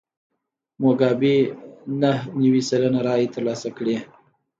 موګابي 0.81 1.35
نهه 2.01 2.23
نوي 2.43 2.61
سلنه 2.69 2.99
رایې 3.07 3.27
ترلاسه 3.35 3.69
کړې. 3.77 3.97